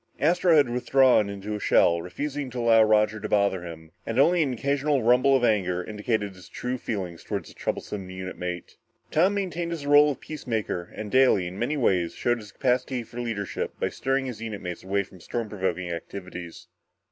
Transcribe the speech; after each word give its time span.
Astro 0.19 0.57
had 0.57 0.67
withdrawn 0.67 1.29
into 1.29 1.53
a 1.53 1.59
shell, 1.59 2.01
refusing 2.01 2.49
to 2.49 2.57
allow 2.59 2.81
Roger 2.83 3.19
to 3.19 3.29
bother 3.29 3.63
him 3.63 3.91
and 4.03 4.17
only 4.17 4.41
an 4.41 4.51
occasional 4.51 5.03
rumble 5.03 5.35
of 5.35 5.43
anger 5.43 5.83
indicated 5.83 6.33
his 6.33 6.49
true 6.49 6.79
feelings 6.79 7.23
toward 7.23 7.45
his 7.45 7.53
troublesome 7.53 8.09
unit 8.09 8.35
mate. 8.35 8.77
Tom 9.11 9.35
maintained 9.35 9.69
his 9.69 9.85
role 9.85 10.09
of 10.09 10.19
peacemaker 10.19 10.91
and 10.95 11.11
daily, 11.11 11.45
in 11.45 11.59
many 11.59 11.77
ways, 11.77 12.15
showed 12.15 12.39
his 12.39 12.51
capacity 12.51 13.03
for 13.03 13.19
leadership 13.21 13.79
by 13.79 13.89
steering 13.89 14.25
his 14.25 14.41
unit 14.41 14.61
mates 14.63 14.83
away 14.83 15.03
from 15.03 15.17
any 15.17 15.21
storm 15.21 15.47
provoking 15.49 15.91
activities. 15.91 16.67